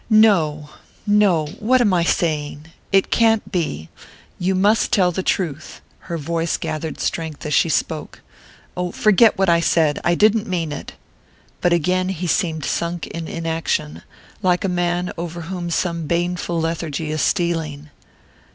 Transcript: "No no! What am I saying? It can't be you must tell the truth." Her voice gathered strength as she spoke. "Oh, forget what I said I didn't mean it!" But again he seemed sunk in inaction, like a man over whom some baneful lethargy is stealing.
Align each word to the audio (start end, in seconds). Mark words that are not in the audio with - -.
"No 0.09 0.71
no! 1.05 1.45
What 1.59 1.79
am 1.79 1.93
I 1.93 2.03
saying? 2.03 2.65
It 2.91 3.11
can't 3.11 3.51
be 3.51 3.87
you 4.39 4.55
must 4.55 4.91
tell 4.91 5.11
the 5.11 5.21
truth." 5.21 5.79
Her 6.09 6.17
voice 6.17 6.57
gathered 6.57 6.99
strength 6.99 7.45
as 7.45 7.53
she 7.53 7.69
spoke. 7.69 8.21
"Oh, 8.75 8.91
forget 8.91 9.37
what 9.37 9.47
I 9.47 9.59
said 9.59 9.99
I 10.03 10.15
didn't 10.15 10.47
mean 10.47 10.71
it!" 10.71 10.93
But 11.61 11.71
again 11.71 12.09
he 12.09 12.25
seemed 12.25 12.65
sunk 12.65 13.05
in 13.05 13.27
inaction, 13.27 14.01
like 14.41 14.65
a 14.65 14.69
man 14.69 15.13
over 15.19 15.41
whom 15.41 15.69
some 15.69 16.07
baneful 16.07 16.59
lethargy 16.59 17.11
is 17.11 17.21
stealing. 17.21 17.91